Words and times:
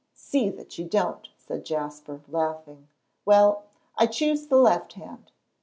"See 0.15 0.49
that 0.49 0.79
you 0.79 0.85
don't," 0.85 1.29
said 1.37 1.63
Jasper, 1.63 2.21
laughing. 2.27 2.87
"Well 3.23 3.65
I 3.95 4.07
choose 4.07 4.47
the 4.47 4.55
left 4.57 4.93
hand. 4.93 5.31